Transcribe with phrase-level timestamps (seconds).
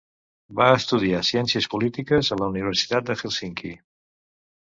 [0.59, 3.73] Va estudiar ciències polítiques a la Universitat de Hèlsinki.